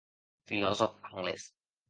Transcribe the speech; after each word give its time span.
Filosòf 0.51 0.97
anglés. 1.11 1.47